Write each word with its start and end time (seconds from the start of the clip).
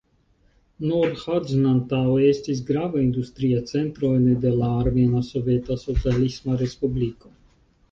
Nor 0.91 1.11
Haĝn 1.23 1.67
antaŭe 1.71 2.23
estis 2.29 2.63
grava 2.71 3.03
industria 3.09 3.61
centro 3.73 4.11
ene 4.21 4.35
de 4.47 4.55
la 4.63 4.73
Armena 4.87 5.25
Soveta 5.31 5.81
Socialisma 5.87 6.61
Respubliko. 6.67 7.35